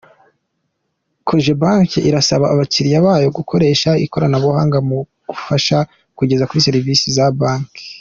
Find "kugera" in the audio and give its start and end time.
6.17-6.47